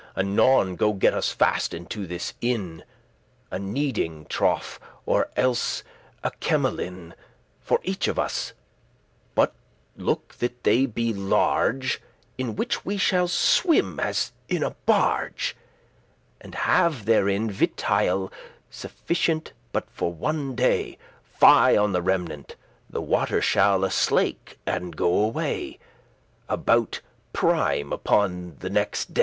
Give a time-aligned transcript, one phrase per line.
[0.17, 2.85] Anon go get us fast into this inn* *house
[3.51, 5.83] A kneading trough, or else
[6.23, 7.15] a kemelin*, *brewing tub
[7.59, 8.53] For each of us;
[9.35, 9.53] but
[9.95, 12.01] look that they be large,
[12.39, 18.31] In whiche we may swim* as in a barge: *float And have therein vitaille
[18.71, 22.55] suffisant But for one day; fie on the remenant;
[22.89, 27.01] The water shall aslake* and go away *slacken, abate Aboute
[27.33, 29.19] prime* upon the nexte day.